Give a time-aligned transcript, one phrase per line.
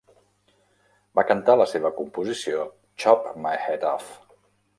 [1.19, 2.65] Va cantar la seva composició
[3.05, 4.11] Chop My Head Off.